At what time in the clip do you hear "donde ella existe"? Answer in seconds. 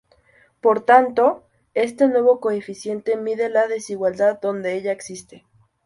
4.41-5.45